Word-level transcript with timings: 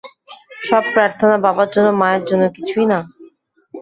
সব 0.61 0.83
প্রার্থণা 0.93 1.37
বাবার 1.45 1.69
জন্য 1.73 1.89
মায়ের 2.01 2.23
জন্য 2.29 2.43
কিছুই 2.55 2.85
না? 2.91 2.99